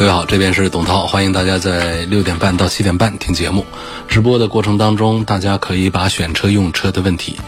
[0.00, 3.66] 各位好，这边是董涛，欢迎大家在六点半到七点半听节目。
[4.08, 7.38] 直播的过程当中，大家可以把选车用车的问题，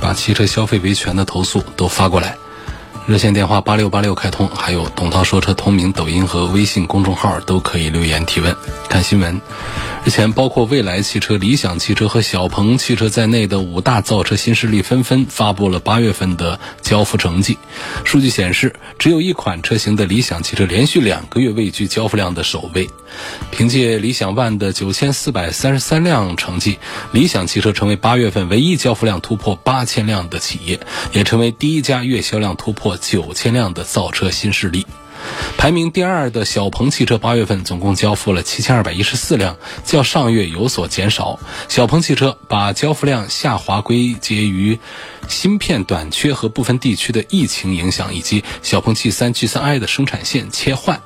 [0.00, 2.36] 把汽车消费维权的投诉都发过来。
[3.06, 8.52] 热线电话八六八六开通，还有董涛说车同名抖音和微信公众号都可以留言提问。
[8.88, 9.40] 看新闻，
[10.04, 17.56] 日前包括蔚来汽车、理想汽车和小鹏汽车在内的五大造车新势力纷纷发布了八月份的交付成绩。
[18.04, 22.90] 数据显示，只有一款车型的理想汽车连续两个月位居交付量的首位。
[23.52, 26.78] 凭借理想 ONE 的九千四百三十三辆成绩，
[27.12, 30.80] 理想汽车成为八月份唯一交付量突破八千辆的企业，
[31.12, 34.84] 也成为第一家月销量突破九千辆的造车新势力。
[35.56, 41.38] 排名第二的小鹏汽车八月份总共交付了七千二百一十四辆，较上月有所减少。
[41.68, 44.78] 小鹏汽车把交付量下滑归结于
[45.28, 51.00] 芯片短缺和部分地区的疫情影响，以及小鹏 G 三、G 三 i 的生产线切换。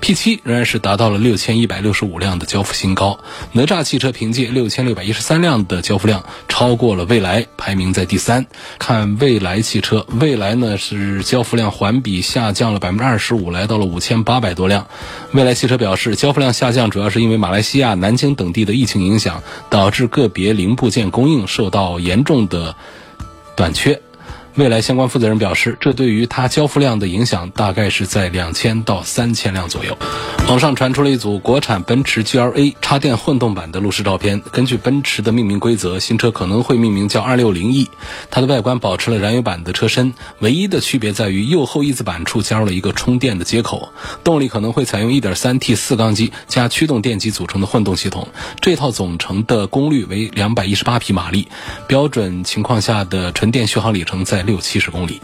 [0.00, 3.18] P7 仍然是达到了六千一百六十五辆的交付新高。
[3.52, 8.46] 哪吒汽车凭借六千六百一十三辆的交付量，超过了蔚来，排名在第三。
[8.78, 14.86] 看蔚来汽车，蔚来呢是交付量环比下降了百分之二十五，来到了五千八百多辆。
[15.32, 22.76] 蔚来汽车表示，交付量下降主要是因为马来西亚、南京等地的疫情影响，导致个别零部件供应受到严重的
[23.56, 24.00] 短缺。
[24.56, 29.96] 未来相关负责人表示，这对于它交付量的影响大概是在两千到三千辆左右。
[30.48, 34.40] 网上传出了一组国产奔驰 GLA 插电混动版的路试照片。
[34.50, 37.86] 根据奔驰的命名规则，新车可能会命名叫 260e。
[38.30, 43.92] 它的外观保持了燃油版的车身，唯一的区别在于右后翼子板处加入了一个充电的接口。
[44.24, 48.26] 动力可能会采用 1.3T 四缸机加驱动电机组成的混动系统。
[48.60, 51.46] 这套总成的功率为218匹马力，
[51.86, 54.37] 标准情况下的纯电续航里程在。
[54.38, 55.20] 在六七十公里。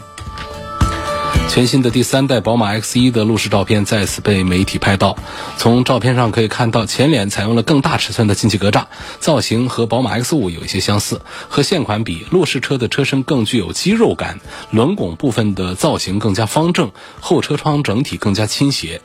[1.47, 5.17] 全新的第三代宝马 X1 的路试照片再次被媒体拍到。
[5.57, 8.87] 从照片上可以看到，前脸采用了更大尺寸的进气格栅，
[9.21, 11.21] 造型和宝马 X5 有一些相似。
[11.47, 16.91] 和现款比，路试车的车身更具有肌肉感，轮拱部分的造型更加方正，
[17.21, 19.01] 后车窗整体更加倾斜。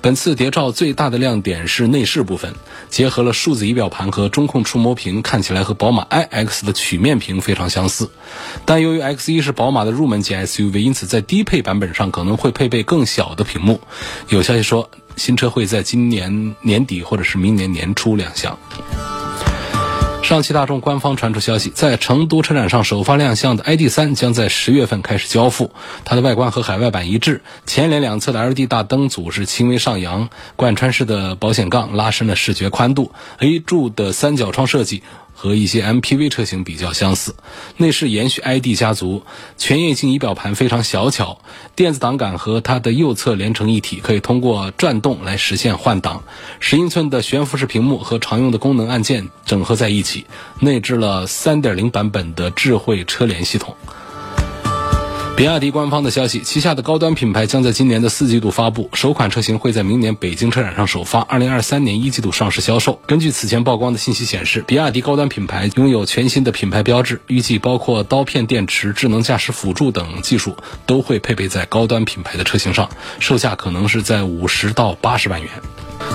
[0.00, 2.52] 本次谍照最大的亮点是内饰部分，
[2.90, 8.10] 结合了数字仪表盘和中控触摸屏，看起来和宝马 iX 的曲面屏非常相似。
[8.64, 11.81] 但由于 X1 是宝马的入门级 SUV，因此在低配版本。
[11.82, 13.80] 本上可能会配备更小的屏幕，
[14.28, 18.56] 有消息说新车会在今年年底或者是明年年初亮相。
[20.22, 25.72] 上汽大众官方传出消息，在成都车展上首发亮相的 ID.3 将在十月份开始交付。
[26.04, 33.10] 它的外观和海外版一致，前脸两侧的 LED 大灯组是轻微上扬，贯穿式的保险杠拉伸了视觉宽度
[33.40, 35.02] ，A 柱的三角窗设计。
[35.42, 37.34] 和一些 MPV 车型比较相似，
[37.76, 39.24] 内饰延续 ID 家族，
[39.58, 41.40] 全液晶仪表盘非常小巧，
[41.74, 46.22] 电子档杆和它的右侧连成一体，可以通过转动来实现换挡。
[46.60, 50.26] 十英寸的悬浮式屏幕和常用的功能按键整合在一起，
[50.60, 53.76] 内置了3.0版本的智慧车联系统。
[55.34, 63.00] 比亚迪官方的消息，旗下的高端品牌将在今年的四季度发布首款车型，会在明年北京车展上首发，二零二三年一季度上市销售。
[63.06, 70.54] 根据此前曝光的信息显示，比亚迪高端品牌拥有全新的品牌标志，预计包括刀片电池、智能驾驶辅助等技术
[70.86, 75.50] 都会配备在高端品牌的车型上，售价可能是在五十到八十万元。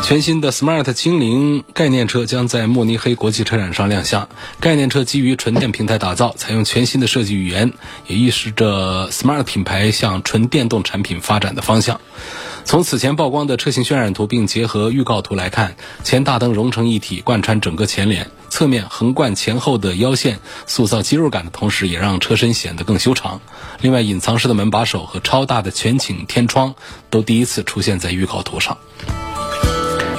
[0.03, 4.29] 全新的 Smart 精灵概念车将在慕尼黑国际车展上亮相。
[4.61, 7.73] 概念车基于纯电平台打造，采用全新的设计语言，
[8.07, 11.99] 也预示着 Smart 品牌向纯电动产品发展的方向。
[12.63, 23.41] 从此前曝光的车型渲染图，并结合预告图来看，前大灯融成一体，贯穿整个前脸；侧面横贯前后的腰线，塑造肌肉感的同时，也让车身显得更修长。
[23.81, 26.75] 另外，隐藏式的门把手和超大的全景天窗
[27.09, 28.77] 都第一次出现在预告图上。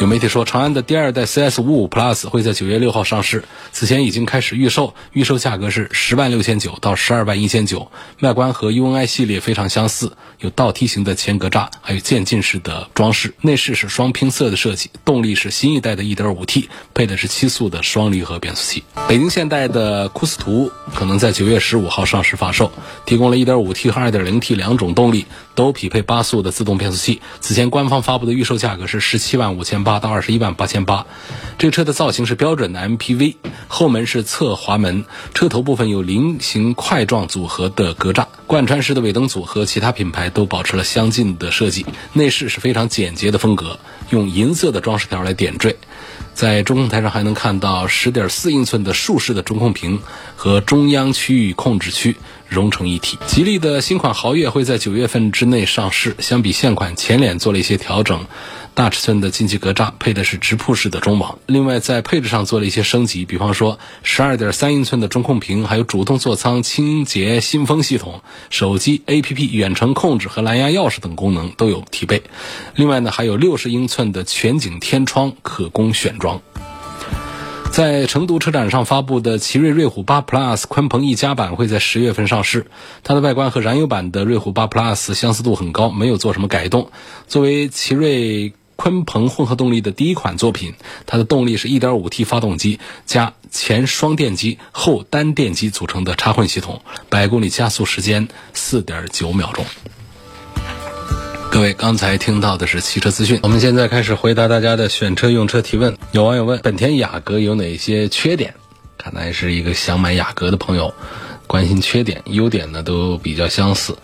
[0.00, 3.42] 有媒体说，长安的第二代 CS 五五 Plus 会在九月六号上市，
[3.72, 7.90] 此前已经开始预售，预售价格是十万六千九到十二万一千九。
[8.20, 13.34] 外观和 UNI 系列非常相似，有倒梯形的前格栅，还有渐进式的装饰。
[13.40, 18.84] 内饰是双拼色的设计，动力是新一代的 1.5T，配的是七速的双离合变速器。
[19.08, 22.70] 北京现代的库斯图可能在九月十五号上市发售，
[23.04, 27.20] 提供了一点五 T 和二点零 T 两种动力，都匹配八速的自动变速器。
[27.40, 29.87] 此前官方发布的预售价格是十七万五千八。
[29.88, 31.06] 八到二十一万八千八。
[31.56, 33.36] 这个车的造型是标准的 MPV，
[33.68, 41.86] 后门是侧滑门，车头部分有菱形块状组合的格栅，贯穿式的尾灯组和其他品牌都保持了相近的设计。
[42.12, 43.80] 内饰是非常简洁的风格，
[44.10, 45.78] 用银色的装饰条来点缀。
[46.34, 50.00] 在中控台上还能看到十点四英寸的竖式的中控屏
[50.36, 53.18] 和中央区域控制区融成一体。
[53.26, 58.26] 吉利的新款豪越会在九月份之内上市，相比现款前脸做了一些调整。
[58.78, 72.22] 大尺寸的进气格栅配的是直瀑式的中网，另外在配置上做了一些升级，比方说十二点三英寸的中控屏，还有主动座舱清洁新风系统、手机 APP 远程控制和蓝牙钥匙等功能都有提备。
[72.76, 76.40] 另外呢，还有六十英寸的全景天窗可供选装。
[77.72, 82.68] 在成都车展上发布的奇瑞瑞虎8 Plus 鲲鹏一加版会在十月份上市，
[83.02, 86.92] 它的外观和燃油版的瑞虎8 Plus 相似度很高，没有做什么改动。
[87.26, 88.54] 作为奇瑞。
[88.78, 90.72] 鲲鹏混合动力的第一款作品，
[91.04, 96.80] 它的动力是 1.5T 发动机加前双电机后单电机组成的插混系统，
[97.10, 99.66] 百公里加速时间4.9秒钟。
[101.50, 105.98] 各位刚才听到的是汽车资讯，我们现在开始回答大家的选车用车提问。
[106.12, 108.54] 有网友问：本田雅阁有哪些缺点？
[108.96, 110.94] 看来是一个想买雅阁的朋友，
[111.48, 113.98] 关心缺点，优点呢都比较相似。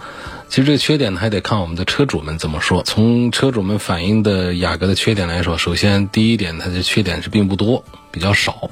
[0.55, 2.85] 其实这个缺点呢，还得看我们的车主们怎么说。
[2.85, 8.71] 从车主们反映的雅阁的缺点来说，首先第一点，它的缺点是并不多，比较少。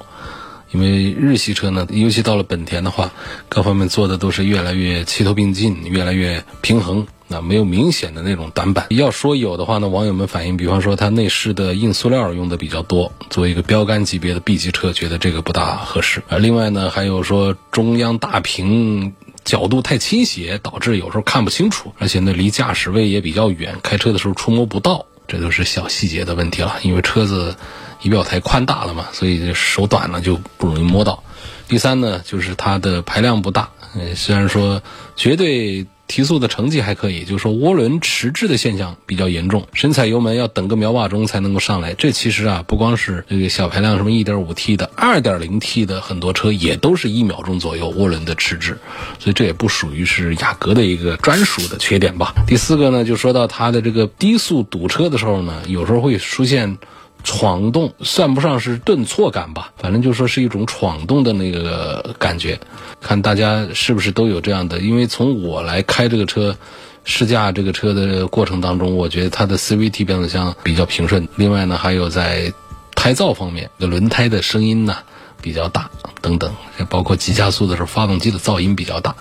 [0.70, 3.10] 因为日系车呢，尤其到了本田的话，
[3.48, 8.86] 各方面做的都是越来越齐头并进，越来越平衡，那没有明显的那种短板。
[8.90, 16.22] 要说有的话呢，网友们反映，比方说它内饰的硬塑料用的比较多，作为一个标杆级别的 B 级车，觉得这个不大合适。
[16.28, 19.14] 啊，另外呢，还有说中央大屏。
[19.44, 26.76] 角度太倾斜，导致有时候看不清楚，而且呢离驾驶位也比较远，开车的时候触摸不到，这都是小细节的问题了。
[26.82, 27.56] 因为车子
[28.02, 31.22] 仪表台宽大了嘛，所以手短了就不容易摸到。
[31.68, 33.70] 第三呢，就是它的排量不大，
[34.14, 34.82] 虽然说
[35.16, 35.86] 绝对。
[36.12, 41.94] 提速的成绩还可以，就是说涡轮迟滞的现象比较严重，深踩油门要等个秒把钟才能够上来。
[41.94, 48.76] 这其实啊，不光是这个小排量什么 1.5T 的、2.0T 的很多车也都是一秒钟左右涡轮的迟滞，
[49.18, 52.34] 所以这也不属于是雅阁的一个专属的缺点吧。
[52.46, 56.76] 第四个呢，就说到它的这个低速堵车的时候呢，有时候会出现。
[57.24, 62.58] 闯动算不上是顿挫感吧，反正就说是一种闯动的那个感觉，
[63.00, 64.78] 看大家是不是都有这样的。
[64.80, 66.56] 因为从我来开这个车，
[67.04, 71.28] 试驾这个车的过程当中，我觉得它的 CVT 变速箱比较平顺。
[71.36, 72.52] 另外呢，还有在
[72.94, 74.96] 胎噪方面，这轮胎的声音呢
[75.40, 75.90] 比较大
[76.20, 76.54] 等等，
[76.88, 79.14] 包括急加速的时候，发动机的噪音比较大。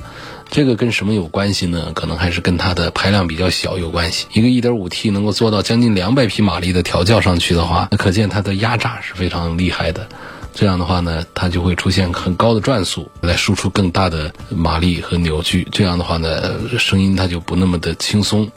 [0.51, 1.93] 这个跟什么有关系呢？
[1.95, 4.27] 可能还是跟它的排量比较小有关系。
[4.33, 10.09] 一个 1.5T 能够做到将近200匹马力的调教上去的话，那可见它的压榨是非常厉害的。
[10.53, 15.65] 这样的话呢，它就会出现很高的转速，来输出更大的马力和扭矩。
[15.71, 18.51] 这样的话呢，声音它就不那么的轻松。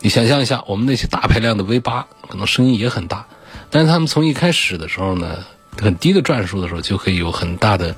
[0.00, 3.24] 你想象一下，我们那些大排量的 V8 可能声音也很大，
[3.70, 5.44] 但是他们从一开始的时候呢，
[5.80, 7.94] 很低的转速的时候就可以有很大的。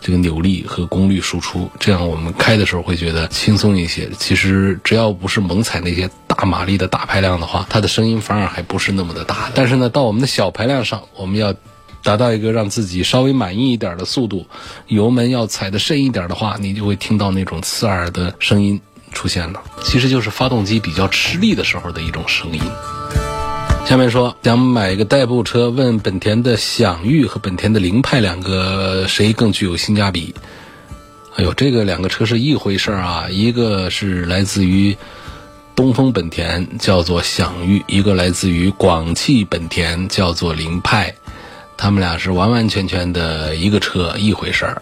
[0.00, 4.08] 这个扭力和功率输出，这样我们开的时候会觉得轻松一些。
[4.18, 9.50] 其实只要不是猛踩那些大马力的大排量的话，它的声音反而还不是那么的大。
[9.54, 11.54] 但是呢，到我们的小排量上，我们要
[12.02, 14.46] 达到一个让自己稍微满意一点的速度，
[14.86, 18.80] 油门要踩的深一点的话，你就会听到那种刺耳的声音
[19.12, 19.62] 出现了。
[19.82, 22.60] 其实就是发动机比较吃力的时候的一种声音。
[23.86, 30.32] 下面说想买一个代步车，问本田的享域和本田的凌派两个谁更具有性价比？
[31.34, 33.26] 哎呦，这个两个车是一回事儿啊！
[33.28, 34.96] 一个是来自于
[35.74, 41.12] 东风本田，叫做享域；一个来自于广汽本田，叫做凌派。
[41.76, 44.80] 他们俩是完完全全的一个车，一回事儿。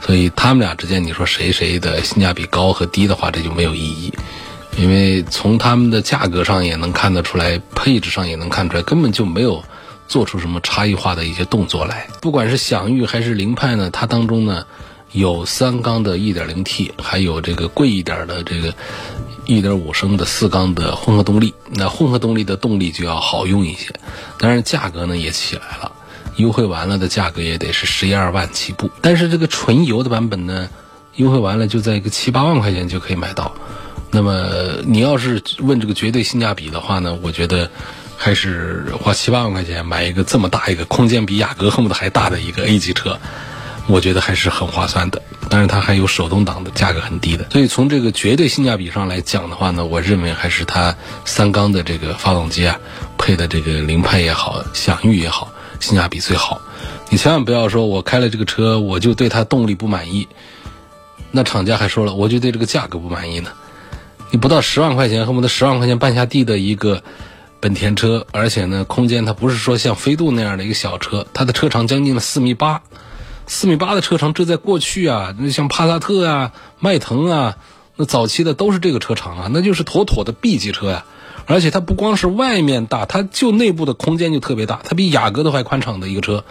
[0.00, 4.12] 所以他们俩之间，你说谁谁的性价比高和低的话，这就没有意义。
[4.76, 9.64] 因为从他们的价格上也能看得出来，配置上也能看出来，根本就没有
[10.06, 12.08] 做出什么差异化的一些动作来。
[12.20, 14.66] 不管是享域还是凌派呢，它当中呢
[15.12, 18.72] 有三缸的 1.0T，还有这个贵一点的这个
[19.46, 21.54] 1.5升的四缸的混合动力。
[21.70, 23.94] 那混合动力的动力就要好用一些，
[24.38, 25.92] 当然价格呢也起来了，
[26.36, 28.90] 优惠完了的价格也得是十一二万起步。
[29.00, 30.68] 但是这个纯油的版本呢，
[31.16, 33.56] 优惠完了就在一个七八万块钱就可以买到。
[34.10, 37.70] 那么你要是问这个绝对性价比的话呢，我觉得
[38.16, 43.18] 还是花七八万块钱买一个这么大一个空间比雅阁恨不得还大的一个 A 级车，
[43.86, 45.22] 我觉得还是很划算的。
[45.50, 52.78] 当然它还有手动挡的价格很低的，所以从这个绝对性价比上来讲的话呢，我认为还是它三缸的这个发动机啊。
[53.20, 56.60] 配的这个凌派也好，享域也好，性价比最好。
[57.10, 60.28] 你千万不要说我开了这个车，我就对它动力不满意。
[61.32, 63.50] 那厂家还说了，我就对这个价格不满意呢。
[64.30, 67.02] 你不到十万块钱，恨不得十万块钱办下地的一个
[67.60, 72.82] 本田车，而且呢，空间它不是说像飞度那样的一个小车，它的车长将近了四米八，
[73.46, 77.56] 四米八的车长，这在过去啊，那像帕萨特啊、迈腾啊，
[77.96, 81.04] 那早期的都是这个车长啊，那就是妥妥的 B 级车呀。
[81.46, 86.44] 而且它不光是外面大，它就内部的空间就特别大，它比雅阁都还宽敞的一个车。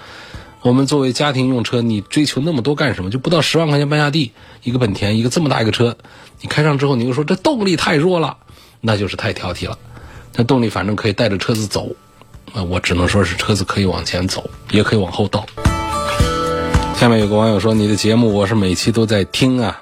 [0.62, 3.10] 我们作为家庭用车，你追求那么多干什么？
[3.10, 4.32] 就不到十万块钱办下地，
[4.64, 5.96] 一个本田，一个这么大一个车，
[6.42, 8.38] 你开上之后，你又说这动力太弱了，
[8.82, 9.78] 那就是太挑剔了。
[10.36, 11.96] 那动力反正可以带着车子走，
[12.54, 15.46] 啊，我只能说是车子可以往前走，也可以往后倒。
[16.96, 19.80] 下面有个网友说：“你的节目我是每期都在听啊，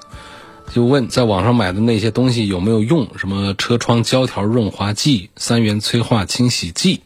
[0.72, 3.08] 就问在网上买的那些东西有没有用？
[3.16, 7.00] 什么车窗胶条润滑剂、三元催化清洗剂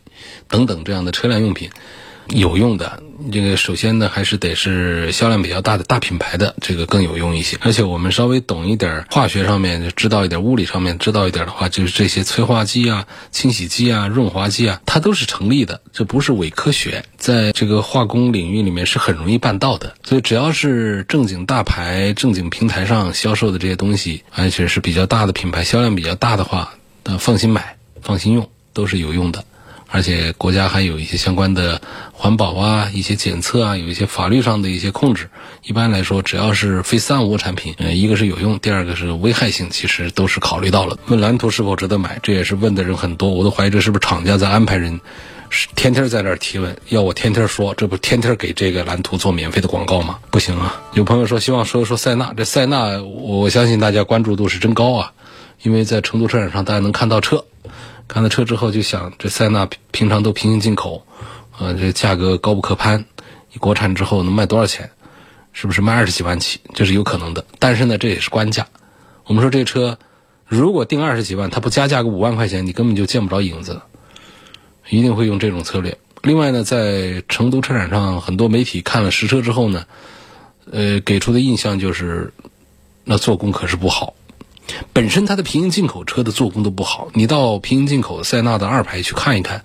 [0.49, 1.71] 等等这样的车辆用品。”
[2.31, 7.59] 有用的，这个首先呢，还是得是销量比较大的大品牌的，这个更有用一些。
[7.61, 19.95] 而且我们稍微懂一点化学上面，知道一点物理上面，知道一点的话，就是这些催化剂啊、清洗剂啊、润滑剂啊，它都是成立的，这不是伪科学，在这个化工领域里面是很容易办到的。
[20.05, 29.45] 所以只要是正经大牌、正经平台上销售的这些东西，而且是比较大的品牌，销量比较大的话，那放心买、放心用，都是有用的。
[29.91, 31.81] 而且国家还有一些相关的
[32.13, 35.29] 环保啊、一些检测啊，有一些法律上的一些控制。
[35.65, 40.97] 一般来说，只要是非三无产品，呃，一个是有用，第二个是危害性，其实都是考虑到了。
[41.09, 45.01] 问蓝图是否值得买，这也是问的人很多，我都怀疑这是不是厂家在安排人，
[45.49, 50.19] 是天天在那儿提问，要我天天说，这不天天给这个蓝图做免费的广告吗？
[50.31, 50.81] 不行啊！
[50.95, 55.13] 有朋友说希望说一说塞纳，这塞纳我相信大家关注度是真高啊，
[55.63, 57.45] 因为在成都车展上大家能看到车。
[58.13, 61.07] 看了车之后就想，这塞纳平常都平行进口，
[61.57, 63.05] 呃，这价格高不可攀。
[63.61, 64.91] 国产之后能卖多少钱？
[65.53, 66.59] 是不是卖二十几万起？
[66.75, 67.45] 这是有可能的。
[67.61, 68.67] 但是呢，这也是官价。
[69.27, 69.97] 我们说这车
[70.45, 73.81] 如果定二十几万，它不加价个五万块钱，你根本就见不着影子。
[74.89, 75.97] 一定会用这种策略。
[76.23, 79.87] 另外呢，在成都车展上，很多媒体看了实车之后呢，
[80.69, 82.33] 呃，给出的印象就是，
[83.05, 84.15] 那做工可是不好。
[84.93, 89.65] 本身它的平行进口车的做工都不好，你到平行进口塞纳的二排去看一看，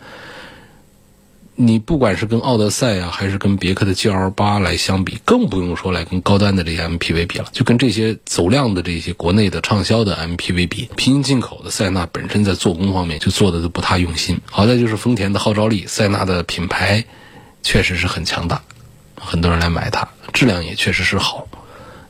[1.55, 14.41] 你不管是跟奥德赛啊，还是跟别克的 GL 八来相比，更不用说来跟高端的这些 MPV 比了，就跟这些走量的这些国内的畅销的 MPV 比，平行进口的塞纳本身在做工方面就做的都不太用心。
[14.51, 17.05] 好在就是丰田的号召力，塞纳的品牌
[17.63, 18.62] 确实是很强大，
[19.15, 21.47] 很多人来买它，质量也确实是好。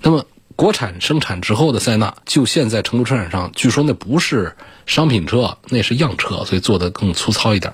[0.01, 0.25] 那么。
[0.55, 7.73] 国产生产之后的塞纳，就现在成都车展上，据说那不是商品车，那是样车，所以做的更粗糙一点。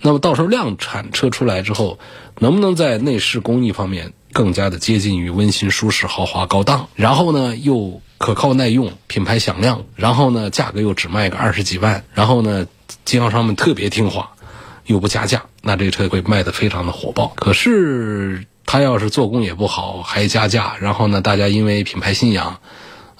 [0.00, 1.98] 那么到时候量产车出来之后，
[2.38, 6.88] 能不能在内饰工艺方面更加的接近于温馨、舒适、豪华、高档？
[6.94, 12.66] 然后呢，又可靠耐用、品牌响亮，然后呢，价格又只卖个二十几万，然后呢，
[13.04, 14.30] 经销商们特别听话，
[14.86, 17.32] 又不加价，那这车会卖的非常的火爆。
[17.36, 18.46] 可是。
[18.66, 22.58] 他要是做工也不好，还加价，然后呢，大家因为品牌信仰，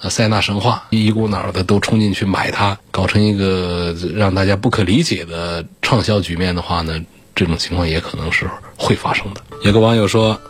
[0.00, 7.00] 呃，塞纳神话，一股脑的都冲进去买它，搞成一个让大家不可理解的畅销局面的话呢，
[7.34, 9.40] 这种情况也可能是会发生的。
[9.62, 10.40] 有个网友说，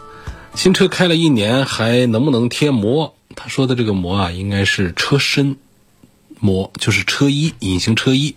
[0.54, 3.14] 新车开了一年，还能不能贴膜？
[3.34, 5.56] 他说的这个膜啊，应该是车身
[6.38, 8.36] 膜，就是车衣，隐形车衣。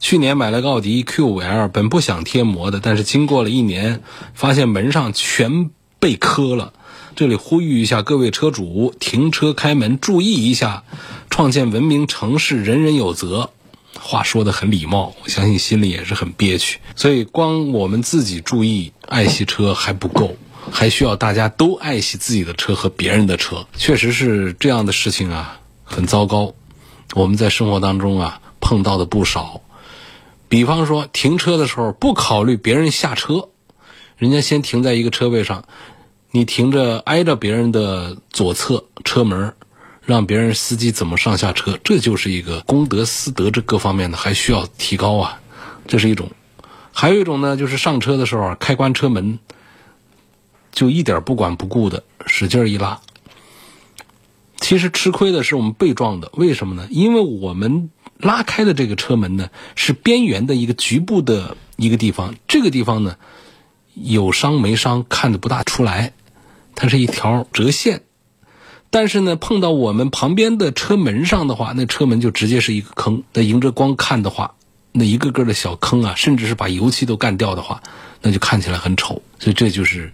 [0.00, 4.02] 去年买了个奥迪 Q5L，本不想贴膜的，但是经过了一年，
[4.34, 5.70] 发现门上全。
[6.02, 6.72] 被磕了，
[7.14, 10.82] 这里呼吁一下各位车主，停车开门注意一下，
[11.30, 13.50] 创建文明城市人人有责。
[14.00, 16.80] 话说的很礼貌，我相信心里也是很憋屈。
[16.96, 20.34] 所以光我们自己注意爱惜车还不够，
[20.72, 23.64] 还需要大家都爱惜自己的车和别人的车。
[23.76, 26.52] 确实是这样的事情啊，很糟糕。
[27.14, 29.60] 我们在生活当中啊碰到的不少，
[30.48, 33.50] 比方说停车的时候不考虑别人下车。
[34.18, 35.64] 人家先停在一个车位上，
[36.34, 39.52] 你停着挨着别人的左侧车门，
[40.06, 45.40] 让别人司机怎么上下车，这就是一个公德私德这各方面的还需要提高啊，
[45.86, 46.30] 这是一种。
[46.90, 49.40] 还有一种呢，就是上车的时候开关车门，
[50.72, 53.02] 就一点不管不顾的使劲一拉。
[54.58, 56.88] 其实吃亏的是我们被撞的，为什么呢？
[56.90, 63.16] 因为我们拉开的这个车门呢，是边缘的一个局部的一个地方，这个地方呢。
[63.94, 66.14] 有伤没伤看的不大出来，
[66.74, 68.02] 它是一条折线，
[68.90, 73.22] 但是呢，碰到我们旁边的车门上的话，那车门就直接是一个坑。
[73.32, 74.54] 那迎着光看的话，
[74.92, 77.82] 那一个个的小坑啊，甚至是把油漆都干掉的话，
[78.20, 79.22] 那就看起来很丑。
[79.38, 80.12] 所以这就是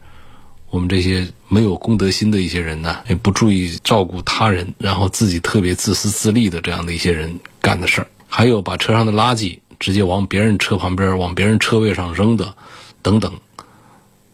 [0.71, 8.07] 我们这些没有公德心的一些人呢，也不注意照顾他人，然后自己特别自私自利的这样的一些人干的事儿。
[8.29, 12.55] 还有把车上的垃圾直接往别人车旁边、往别人车位上扔的，
[13.01, 13.33] 等等，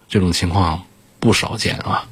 [0.08, 0.82] 这种情况
[1.20, 2.04] 不少见啊。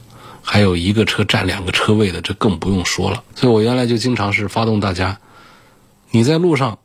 [0.42, 3.22] 还有一个车占两个车位的，这更不用说了。
[3.34, 5.18] 所以我原来就经常是发动大家，
[6.11, 6.78] 你在路上，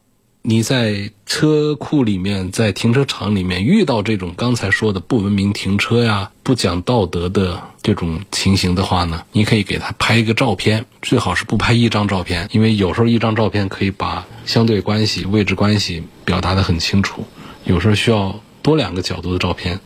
[0.44, 17.26] 你在车库里面，在停车场里面遇到这种刚才说的不文明停车呀、不讲道德的这种情形的话呢，你可以给他拍一个照片，最好是不拍一张照片，因为有时候一张照片可以把相对关系、位置关系表达的很清楚，
[17.66, 19.80] 有时候需要多两个角度的照片，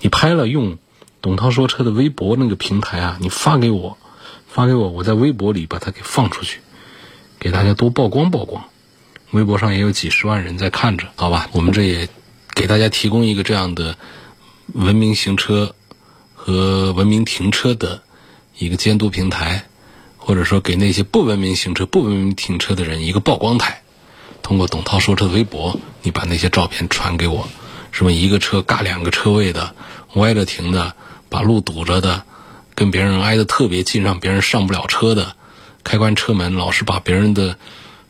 [0.00, 0.78] 你拍了用。
[1.20, 3.98] 董涛说车的微博那个平台啊，你发给我，
[4.46, 6.60] 发给我，我在微博里把它给放出去，
[7.40, 8.64] 给大家多曝光曝光。
[9.32, 11.48] 微博上也有几十万人在看着，好吧？
[11.52, 12.08] 我们这也
[12.54, 13.96] 给大家提供一个这样的
[14.72, 15.74] 文明行车
[16.34, 18.00] 和文明停车的
[18.56, 19.64] 一个监督平台，
[20.16, 23.82] 或者说给那些不文明行车、不文明停车的人一个曝光台。
[24.40, 27.48] 通过董涛说车的微博，你把那些照片传给我，
[27.90, 29.74] 什么一个车尬两个车位的，
[30.14, 30.94] 歪着停的。
[31.28, 32.22] 把路堵着的，
[32.74, 35.34] 跟别人挨得特别近，让别人上不了车的，
[35.84, 37.56] 开关车门老是把别人的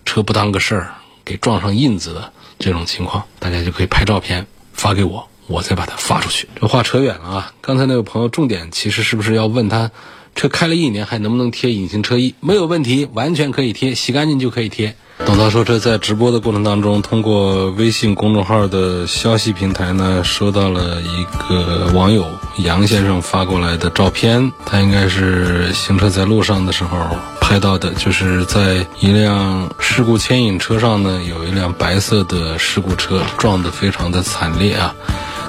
[0.04, 0.94] 车不当个事儿，
[1.25, 6.48] 给撞上印子的这种情况，大家就可以拍照片发给我，我再把它发出去。
[6.60, 7.52] 这话扯远了啊！
[7.60, 9.90] 刚才那位朋友重点其实是不是要问他，
[10.34, 12.34] 车开了一年还能不能贴隐形车衣？
[12.40, 14.96] 没有问题，完全可以贴，洗干净就可以贴。
[15.38, 22.26] 他说车在直播的过程当中，通过微信公众号的消息平台呢，收到了一个网友
[22.59, 24.52] 杨先生发过来的照片。
[24.66, 26.99] 他应该是行车在路上的时候
[27.40, 34.95] 拍到的，就是在一辆事故牵引车上呢，有一辆白色的事故车撞得非常的惨烈啊。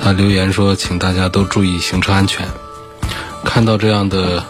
[0.02, 2.48] 他留言说：“请大家都注意行车安全。”
[3.44, 4.46] 看到这样的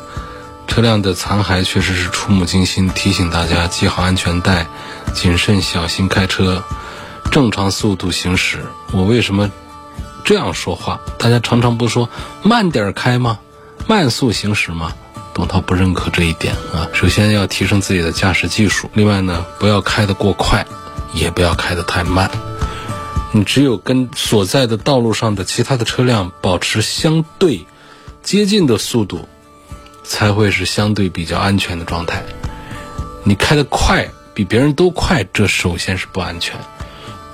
[0.69, 4.67] 车辆的残骸，确实是触目惊心，提醒大家系好安全带。
[5.13, 6.63] 谨慎小心开车，
[7.31, 8.63] 正常速度行驶。
[8.91, 9.49] 我为什么
[10.23, 11.01] 这样说话？
[11.17, 12.07] 大家常常不说
[12.43, 13.39] 慢点开吗？
[13.87, 14.93] 慢速行驶吗？
[15.33, 16.87] 董涛不认可这一点啊。
[16.93, 20.65] 首先要提升自己的驾驶技术，另外呢，不要开得过快，
[21.13, 22.29] 也不要开得太慢。
[23.31, 27.65] 你只有跟所在的道路上的其他的车辆保持相对
[28.21, 29.27] 接近的速度，
[30.09, 32.23] 才会是相对比较安全的状态。
[33.23, 34.09] 你开得快。
[34.31, 36.57] 比别人都快，这首先是不安全，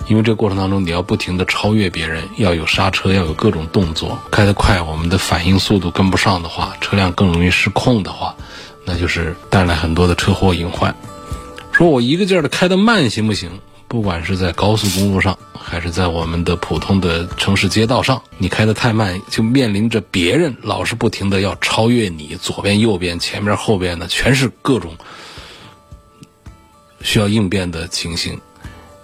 [0.08, 4.18] 因为这过程当中你要不停的超越别人，要有刹车，要有各种动作。
[4.32, 8.36] 开得快，我们的反应速度跟不上的话，车辆更容易失控的话，
[8.86, 10.96] 那就是带来很多的车祸隐患。
[11.72, 13.52] 说我一个劲儿的开得慢行不行？
[13.88, 24.96] 不管是在高速公路上，还是在我们的普通的城市街道上，你开得太慢，就面临着别人老是不停的要超越你，左边、右边、前面、后边的全是各种。
[27.02, 28.42] 需要应变的情形，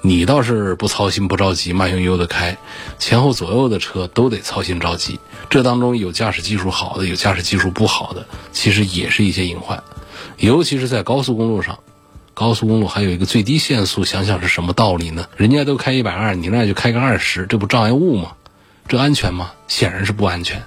[0.02, 2.58] 你倒是不操心不着急，慢悠悠的开，
[2.98, 5.20] 前后左右的车都得操心着急。
[5.52, 9.84] 这当中有驾驶技术好的，有驾驶技术不好的，其实也是一些隐患。
[10.38, 11.78] 尤其是在高速公路上，
[12.42, 15.28] 高速公路还有一个最低限速，想想是什么道理呢？
[15.38, 18.32] 人家都开一百二，你那就开个二十，这不障碍物吗？
[18.88, 19.52] 这安全吗？
[19.68, 20.64] 显然是不安全。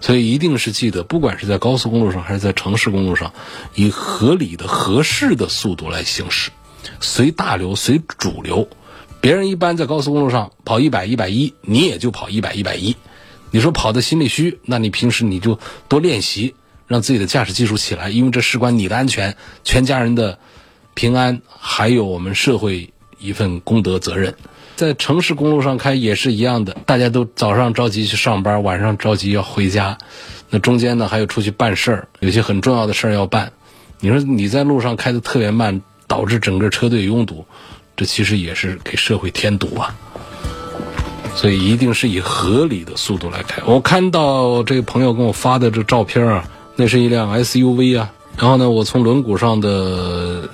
[0.00, 3.34] 所以一定是记得，不管是在高速公路上还是在城市公路上，
[3.74, 6.52] 以合理的、合适的速度来行驶。
[7.00, 8.66] 随大流，随主流，
[9.20, 12.96] 别人一般在高速公路上跑一百、一百一，你也就跑一百、一百一。
[13.50, 16.54] 你说跑的心里虚，那你平时你就多练习，
[16.86, 20.38] 让自己的驾驶技术起来，因为这事关你的安全、全家人的
[20.94, 24.34] 平安，还有我们社会一份公德责任。
[24.76, 29.98] 在城市公路上开也是一样的，大家都早上着急去上班，晚上着急要回家，
[30.48, 33.52] 那中间呢还有出去办事儿，有些很重要的事儿要办。
[34.00, 35.82] 你说你在路上开的特别慢。
[36.10, 37.46] 导致整个车队拥堵，
[37.96, 39.94] 这其实也是给社会添堵啊。
[41.36, 43.62] 所以一定是以合理的速度来开。
[43.64, 48.10] 我看到这个朋友给我发的这照片啊，那是一辆 SUV 啊。
[48.36, 50.48] 然后呢，我从轮毂上的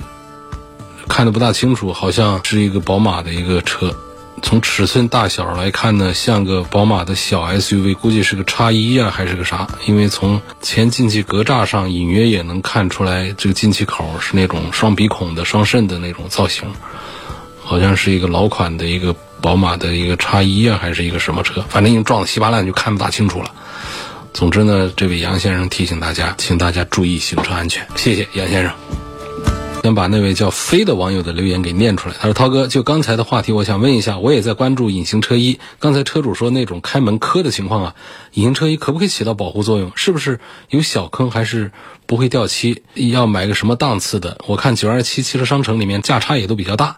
[1.08, 3.94] 看的不大清楚，好像是一个宝马的一个车。
[4.42, 9.66] 从尺寸大小来看呢，像个宝马的小 SUV，估计是个叉一啊，还是个啥？
[9.86, 16.70] 因为从前进气格栅上隐约也能看出来，这个进气口是那种双鼻孔的、双肾的那种造型，
[17.64, 21.64] 好像是一个老款的一个宝马的一个叉一啊，还是一个什么车？
[21.70, 23.50] 反正已经撞得稀巴烂，就看不大清楚了。
[24.34, 27.86] 总之呢，这位杨先生提醒大家，请大家注意行车安全。
[27.96, 29.05] 谢谢杨先生。
[29.86, 32.16] 先把那位叫飞的网友的留言给念出来。
[32.18, 35.60] 他说：“涛哥，就刚才的话题，我想问一下，我也在关注隐形车衣。
[35.78, 37.94] 刚才车主说那种开门磕的情况啊，
[38.32, 39.92] 隐形车衣可不可以起到保护作用？
[39.94, 41.70] 是不是有小坑还是
[42.04, 42.82] 不会掉漆？
[42.94, 44.38] 要买个什么档次的？
[44.48, 46.96] 我看九二七汽车商城里面价差也都比较大。”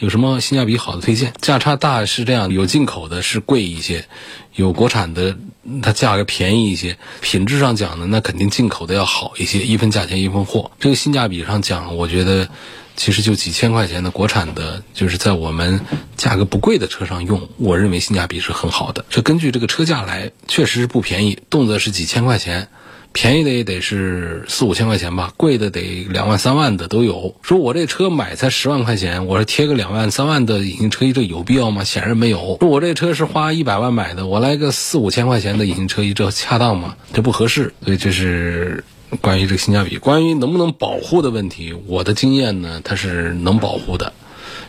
[0.00, 1.34] 有什么性价比好的推荐？
[1.42, 4.06] 价差大是这样，有进口的是贵一些，
[4.54, 5.36] 有国产的
[5.82, 6.96] 它价格便宜一些。
[7.20, 10.70] 品质上讲呢，那肯定进口的要好一些，一分价钱一分货。
[10.80, 12.48] 这个性价比上讲，我觉得
[12.96, 15.78] 其实就几千块钱的国产的，就是在我们
[16.16, 19.04] 价格不贵的车上用，我认为性价比是很好的。
[19.10, 22.68] 这根据这个车价来，确实是不便宜，动辄是几千块钱。
[23.12, 27.34] 便宜的也得是四五千块钱吧，贵的得两万三万的都有。
[27.42, 31.82] 说我这车买才十万块钱，我是贴个两万三万的隐形车衣，这有必要吗？
[31.82, 32.56] 显然没有。
[32.60, 36.96] 说我这车是花一百万买的，我来个四五千块钱的隐形车衣，这恰当吗？
[37.12, 37.74] 这不合适。
[37.84, 38.84] 所以这是
[39.20, 44.12] 关于这个性价比，关于能不能保护的问题，我的经验呢，它是能保护的，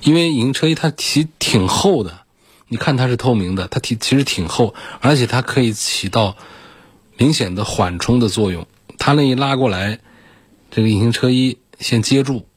[0.02, 2.22] 因为隐形车衣它其挺厚的，
[2.68, 6.36] 你看它是透明的，它挺其实挺厚，而且它可以起到。
[7.22, 8.66] 明显的缓冲的作用，
[8.98, 10.00] 他那一拉过来，
[10.72, 12.48] 这个隐形车衣先接住，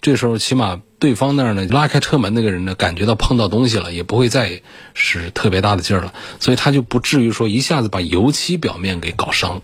[0.00, 4.62] 这时候起码对方那儿呢拉开车门那个人呢感觉到碰到东西了，也不会再
[4.94, 9.60] 使特别大的劲儿了，所以他就不至于说一下子把油漆表面给搞伤，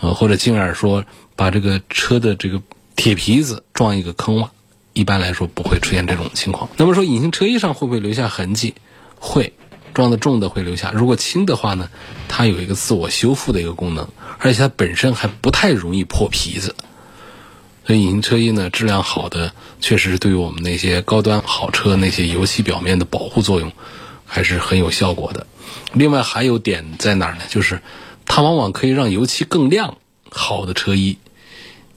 [0.00, 1.04] 呃或者进而说
[1.36, 2.60] 把这个车的这个
[2.96, 4.48] 铁皮子撞一个坑洼，
[4.92, 6.68] 一般来说不会出现这种情况。
[6.76, 8.74] 那么说隐形车衣上会不会留下痕迹？
[9.20, 9.52] 会。
[9.94, 11.88] 撞的重的会留下，如果轻的话呢，
[12.28, 16.74] 它有一个自我修复的一个功能，而且它本身还不太容易破皮子。
[17.86, 23.72] 所以隐形车衣呢，质量好的，确实对于我们那些高端好车那些油漆表面的保护作用，
[24.24, 25.46] 还是很有效果的。
[25.92, 27.40] 另外还有点在哪儿呢？
[27.48, 27.80] 就是
[28.24, 29.96] 它往往可以让油漆更亮。
[30.34, 31.18] 好的车衣，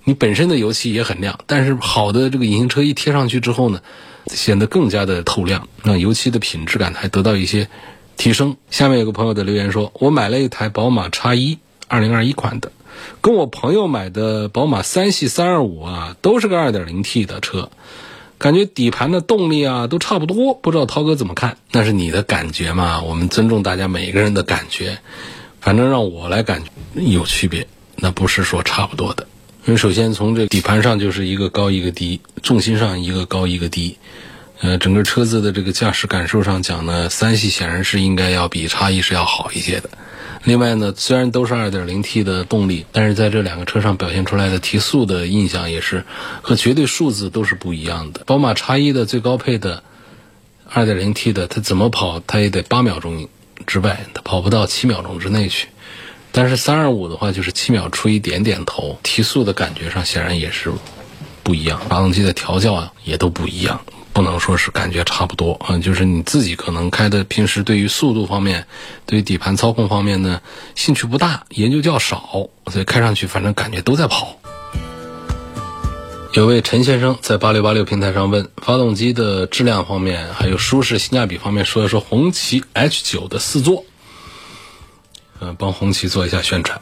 [0.04, 3.80] 你本身的油漆也很亮，但是好的这个隐形车衣贴上去之后呢？
[4.28, 7.70] 显得更加的透亮，让油漆的品质感还得到一些
[8.18, 8.58] 提升。
[8.72, 12.72] 下面有个朋友的留言说：“我买了一台宝马叉一，二零二一款的，
[13.22, 17.70] 跟我朋友买的宝马三系三二五啊，都是个二点零 T 的车，
[18.38, 21.58] 感觉底盘的动力啊都差不多，不知道涛哥怎么看？
[21.72, 23.02] 那是你的感觉嘛？
[23.02, 24.98] 我们尊重大家每一个人的感觉，
[25.62, 26.70] 反正让我来感觉
[27.02, 29.28] 有区别，那不是说差不多的。”
[29.66, 33.98] 因为首先从这底盘上就是一个高一个低，重心上一个高一个低，
[34.62, 39.90] 呃，整个车子的这个驾驶感受上讲呢，三系显然是应该要比叉一是要好一些的。
[40.44, 46.06] 另外呢，虽然都是 2.0T 的动力，但是在这两个车上表现出来的提速的印象也是
[46.44, 48.22] 和绝对数字都是不一样的。
[48.28, 49.82] 宝马叉一的最高配的
[50.72, 53.28] 2.0T 的，它怎么跑它也得八秒钟
[53.66, 55.70] 之外，它跑不到七秒钟之内去。
[56.38, 60.70] 但是三二五的话，就是七秒出一点点头，提速的感觉上显然也是
[61.42, 63.80] 不一样，发动机的调教啊也都不一样，
[64.12, 68.68] 不能说是感觉差不多啊，就是你自己可能开的平时对于速度方面，
[69.06, 70.42] 对于底盘操控方面呢
[70.76, 74.38] 兴趣不大，研究较少，所以开上去反正感觉都在跑。
[76.34, 83.86] 有位陈先生在八六八六平台上问，发动机的质量方面还有舒适性价比方面，说一说红旗 H 九的四座。
[85.42, 86.80] 嗯，帮红旗做一下宣传，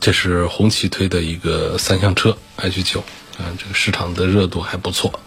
[0.00, 3.00] 这是红旗推的一个三厢车 H 九，
[3.38, 5.20] 啊，这个市场的热度还不错，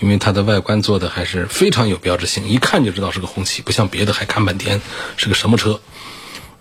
[0.00, 4.80] 因为它的外观做的还是非常有标志性，一看就知道是个红旗，不像别的还看半天
[5.16, 5.80] 是个什么车，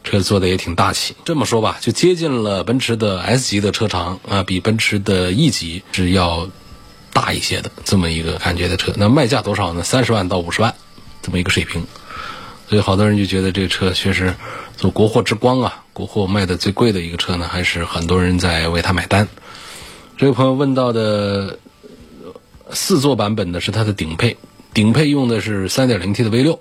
[0.04, 1.16] 车做的也挺大气。
[1.24, 6.50] 这么说吧，就接近了奔驰的 S 级的车长啊，比奔驰的 E 级是要
[7.14, 8.94] 大一些的这么一个感觉的车。
[8.98, 9.84] 那卖价多少呢？
[9.84, 10.76] 三十万到五十万
[11.22, 11.86] 这么一个水平。
[12.70, 14.34] 所以好多人就觉得这个车确实
[14.78, 19.28] 做国货之光啊，国货卖的最贵的一个车呢，还是很多人在为它买单。
[20.18, 21.60] 这位朋友问到的
[22.72, 24.38] 四座版本的是它的顶配，
[24.74, 26.60] 顶配用的是 3.0T 的 V6。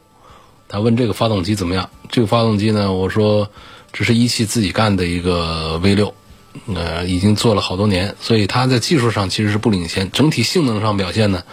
[0.68, 1.88] 他问这个发动机怎么样？
[2.10, 3.50] 这个发动机呢，我说
[3.92, 6.12] 这是一汽自己干的一个 V6，
[6.74, 11.44] 呃，已经做了好多年，所以它在技术上其实是不领先，整体性能上表现呢，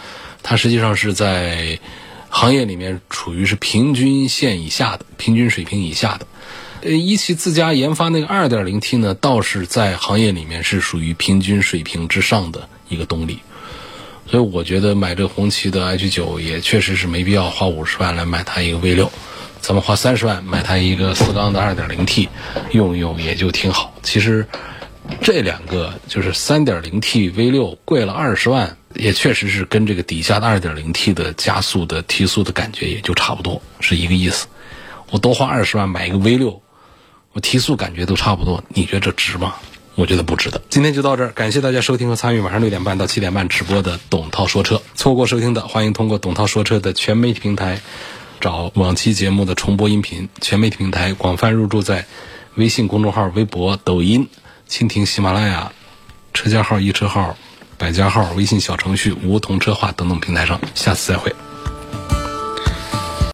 [0.42, 1.78] 它实际上是在。
[2.30, 6.26] 行业里面处于是平均线以下的，平均水平以下的。
[6.82, 13.40] 呃，一汽自家研发那个 2.0T 呢，倒是在行业里面是属于平均水平之上的一个动力。
[14.26, 19.10] 所以我觉得买这红旗的 H9 也确实是没必要花五十万来买它一个 V6，
[19.60, 22.28] 咱们花三十万买它一个四缸的 2.0T
[22.70, 23.92] 用用也就挺好。
[24.02, 24.46] 其实
[25.20, 34.46] 这两个就是 3.0T V6 贵了二十万，也确实是跟这个底下的 2.0T 的加速的提速的感觉也就差不多，是一个意思。
[35.10, 36.60] 我多花二十万买一个 V6，
[37.32, 39.54] 我提速感觉都差不多，你觉得这值吗？
[39.96, 40.62] 我觉得不值得。
[40.70, 44.80] 今天就到这儿，感谢大家收听和参与晚上六点半到七点半直播的董涛说车。
[44.94, 47.80] 错过收听的，欢迎通过董涛说车的全媒体平台
[48.40, 50.28] 找往期节目的重播音频。
[50.40, 52.06] 全媒体平台广泛入驻在
[52.54, 54.28] 微信公众号、微博、抖音、
[54.70, 55.72] 蜻蜓、喜马拉雅、
[56.32, 57.36] 车架号、一车号、
[57.76, 60.60] 百家号、微信小程序、梧桐车话等等平台上。
[60.76, 61.34] 下次再会。